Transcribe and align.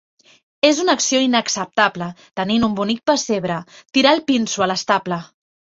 És 0.69 0.79
una 0.83 0.95
acció 0.99 1.19
inacceptable, 1.25 2.09
tenint 2.41 2.67
un 2.69 2.75
bonic 2.81 3.05
pessebre, 3.13 3.61
tirar 3.99 4.19
el 4.21 4.27
pinso 4.33 4.67
a 4.67 4.75
l'estable. 4.75 5.27